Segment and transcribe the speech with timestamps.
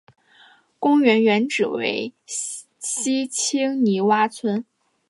[0.79, 4.65] 公园原址为西青泥洼村。